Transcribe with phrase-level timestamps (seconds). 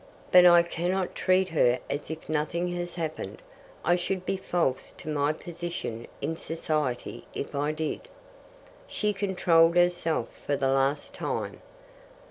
[0.31, 3.39] But I cannot treat her as if nothing has happened.
[3.85, 8.09] I should be false to my position in society if I did."
[8.87, 11.61] She controlled herself for the last time.